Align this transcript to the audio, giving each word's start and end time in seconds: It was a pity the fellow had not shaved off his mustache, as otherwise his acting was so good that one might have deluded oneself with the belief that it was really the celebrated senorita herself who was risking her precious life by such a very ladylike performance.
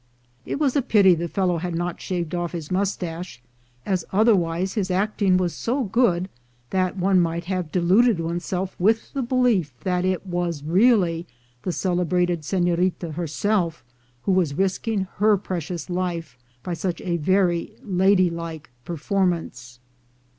It 0.47 0.59
was 0.59 0.75
a 0.75 0.81
pity 0.81 1.13
the 1.13 1.27
fellow 1.27 1.59
had 1.59 1.75
not 1.75 2.01
shaved 2.01 2.33
off 2.33 2.53
his 2.53 2.71
mustache, 2.71 3.39
as 3.85 4.03
otherwise 4.11 4.73
his 4.73 4.89
acting 4.89 5.37
was 5.37 5.53
so 5.53 5.83
good 5.83 6.27
that 6.71 6.97
one 6.97 7.19
might 7.21 7.43
have 7.45 7.71
deluded 7.71 8.19
oneself 8.19 8.75
with 8.79 9.13
the 9.13 9.21
belief 9.21 9.77
that 9.81 10.03
it 10.03 10.25
was 10.25 10.63
really 10.63 11.27
the 11.61 11.71
celebrated 11.71 12.43
senorita 12.43 13.11
herself 13.11 13.83
who 14.23 14.31
was 14.31 14.55
risking 14.55 15.01
her 15.17 15.37
precious 15.37 15.87
life 15.87 16.35
by 16.63 16.73
such 16.73 16.99
a 17.01 17.17
very 17.17 17.75
ladylike 17.83 18.71
performance. 18.83 19.77